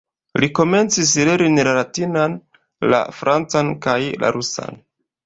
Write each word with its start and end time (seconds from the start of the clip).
Li 0.43 0.47
komencis 0.59 1.11
lerni 1.27 1.65
la 1.67 1.73
latinan, 1.79 2.33
la 2.95 3.03
francan 3.19 3.71
kaj 3.87 3.97
la 4.25 4.33
rusan. 4.39 4.81